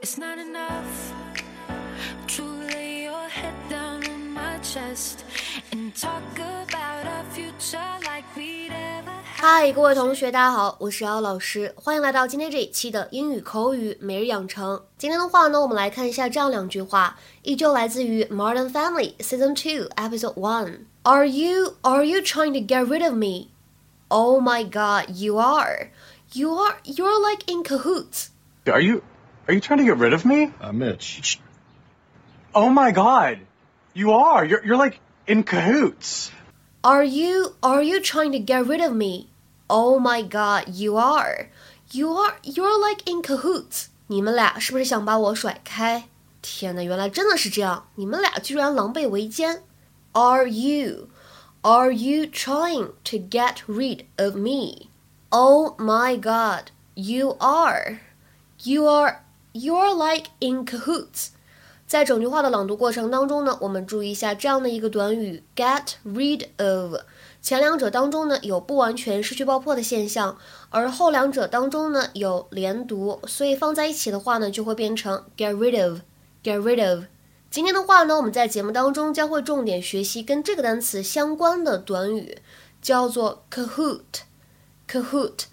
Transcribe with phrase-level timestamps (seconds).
[0.00, 1.12] it's not enough
[2.26, 5.24] to lay your head down on my chest
[5.72, 14.82] and talk about our future like we'd ever 嗨，各位同学，大家好，我是姚老师，欢迎来到今天这一期的英语口语每日养成。
[14.96, 23.50] 今天的话呢，我们来看一下这样两句话，依旧来自于《Modern Family》Season Two Episode One。Are you Are you trying to get rid of me?
[24.08, 25.90] Oh my God, you are.
[26.32, 26.78] You are.
[26.82, 28.30] You're like in cahoots.
[28.66, 29.02] Are you
[29.46, 30.52] are you trying to get rid of me?
[30.60, 31.40] Uh, Mitch.
[32.54, 33.38] Oh my god.
[33.94, 34.44] You are.
[34.44, 36.30] You're you're like in cahoots.
[36.84, 39.28] Are you are you trying to get rid of me?
[39.68, 41.50] Oh my god, you are.
[41.90, 43.88] You are you're like in cahoots.
[44.06, 46.04] 你们俩是不是想把我甩开？
[46.40, 47.88] 天呐，原来真的是这样！
[47.96, 49.62] 你们俩居然狼狈为奸。
[50.12, 51.08] Are you
[51.62, 54.88] are you trying to get rid of me?
[55.30, 57.98] Oh my god, you are.
[58.62, 61.29] You are you're like in cahoots.
[61.85, 66.95] 在整句话的朗读过程当中呢，我们注意一下这样的一个短语 get rid of。
[67.41, 70.37] 前两者当中呢有不完全失去爆破的现象，
[70.69, 77.03] 而后两者当中呢有连读，所以放在一起的话呢就会变成 get rid of，get rid of。
[77.51, 82.39] 今天的话呢，我们在节目当中将会重点学习跟这个单词相关的短语，
[82.81, 85.43] 叫做 cahoot，cahoot。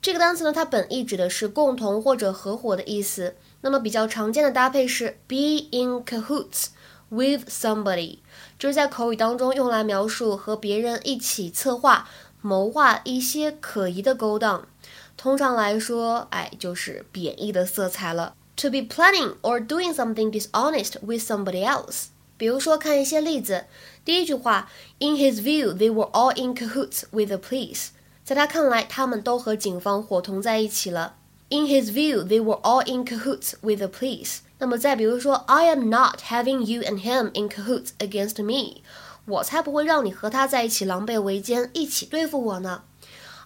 [0.00, 3.34] 这个单词呢，它本意指的是共同或者合伙的意思。
[3.62, 6.66] 那么比较常见的搭配是 be in cahoots
[7.08, 8.18] with somebody，
[8.58, 12.08] 就是在口语当中用来描述和别人一起策划、
[12.40, 14.68] 谋划一些可疑的勾当。
[15.16, 18.34] 通常来说，哎，就是贬义的色彩了。
[18.58, 22.06] To be planning or doing something dishonest with somebody else。
[22.36, 23.64] 比如说，看一些例子。
[24.04, 27.88] 第一句话，In his view, they were all in cahoots with the police。
[28.28, 31.14] 在他看来，他们都和警方伙同在一起了。
[31.48, 34.40] In his view, they were all in cahoots with the police.
[34.58, 38.82] 那么再比如说，I am not having you and him in cahoots against me.
[39.24, 42.82] 我才不会让你和他在一起狼狈为奸，一起对付我呢。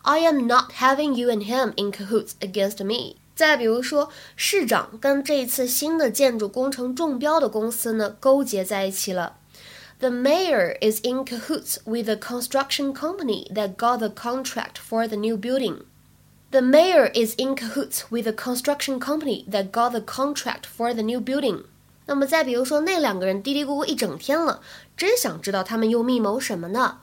[0.02, 3.18] I am not having you and him in cahoots against me.
[3.36, 9.36] 再比如说，市长跟这一次新的建筑工程中标的公司呢勾结在一起了。
[10.01, 15.37] The mayor is in cahoots with the construction company that got the contract for the new
[15.37, 15.85] building.
[16.51, 21.01] The mayor is in cahoots with the construction company that got the contract for the
[21.01, 21.63] new building。
[22.05, 24.61] 那么再比如说，那两个人嘀嘀咕咕一整天了，
[24.95, 26.99] 真想知道他们又密谋什么呢？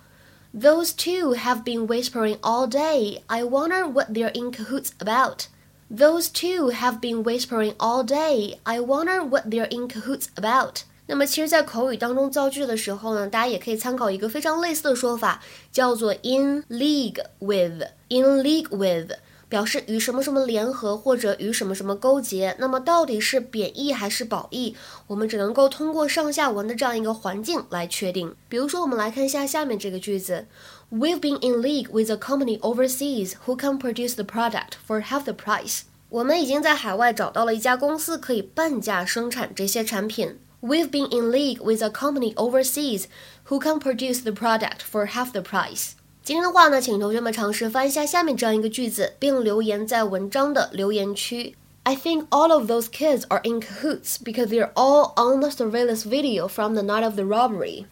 [0.59, 3.23] Those two have been whispering all day.
[3.27, 5.49] I wonder what they're in cahoots about.
[5.95, 8.59] Those two have been whispering all day.
[8.62, 10.85] I wonder what they're in cahoots about.
[11.09, 17.81] 那么其实，在口语当中造句的时候呢，大家也可以参考一个非常类似的说法，叫做 in league with。
[18.09, 19.14] in league with
[19.50, 24.75] 表示与什么什么联合或者与什么什么勾结，那么到底是贬义还是褒义，
[25.08, 28.36] 我们只能够通过上下文的这样一个环境来确定。
[28.48, 30.46] 比如说，我们来看一下下面这个句子
[30.92, 35.34] ：We've been in league with a company overseas who can produce the product for half the
[35.34, 35.80] price。
[36.09, 40.38] 我们已经在海外找到了一家公司，可以半价生产这些产品。
[40.61, 43.09] We've been in league with a company overseas
[43.45, 45.93] who can produce the product for half the price。
[46.23, 51.55] 今天的话呢，请同学们尝试翻一下下面这样一个句子，并留言在文章的留言区。
[51.83, 56.49] I think all of those kids are in cahoots because they're all on the surveillance video
[56.49, 57.85] from the night of the robbery.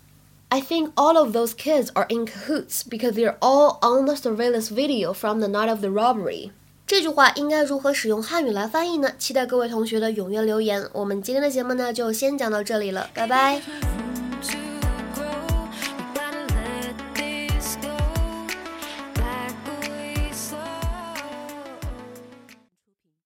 [0.49, 4.71] I think all of those kids are in cahoots because they're all on the surveillance
[4.71, 6.53] video from the night of the robbery.
[6.88, 9.12] 这句话应该如何使用汉语来翻译呢？
[9.20, 10.88] 期待各位同学的踊跃留言。
[10.94, 13.62] 我们今天的节目呢，就先讲到这里了，拜拜。